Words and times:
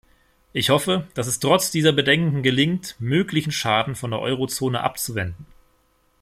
Ich 0.51 0.71
hoffe, 0.71 1.07
dass 1.13 1.27
es 1.27 1.37
trotz 1.37 1.69
dieser 1.69 1.91
Bedenken 1.93 2.41
gelingt, 2.41 2.95
möglichen 2.97 3.51
Schaden 3.51 3.93
von 3.93 4.09
der 4.09 4.19
Euro-Zone 4.19 4.81
abzuwenden. 4.81 5.45